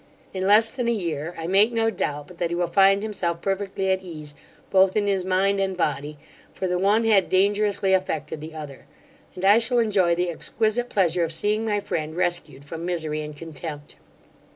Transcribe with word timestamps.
In 0.33 0.47
less 0.47 0.71
than 0.71 0.87
a 0.87 0.91
year, 0.91 1.35
I 1.37 1.45
make 1.45 1.71
no 1.71 1.91
doubt, 1.91 2.31
but 2.35 2.49
he 2.49 2.55
will 2.55 2.65
find 2.65 3.03
himself 3.03 3.39
perfectly 3.39 3.91
at 3.91 4.01
ease 4.01 4.33
both 4.71 4.97
in 4.97 5.05
his 5.05 5.23
mind 5.23 5.59
and 5.59 5.77
body, 5.77 6.17
for 6.55 6.65
the 6.67 6.79
one 6.79 7.05
had 7.05 7.29
dangerously 7.29 7.93
affected 7.93 8.41
the 8.41 8.55
other; 8.55 8.87
and 9.35 9.45
I 9.45 9.59
shall 9.59 9.77
enjoy 9.77 10.15
the 10.15 10.31
exquisite 10.31 10.89
pleasure 10.89 11.23
of 11.23 11.31
seeing 11.33 11.65
my 11.65 11.79
friend 11.79 12.17
rescued 12.17 12.65
from 12.65 12.83
misery 12.83 13.21
and 13.21 13.37
contempt. 13.37 13.93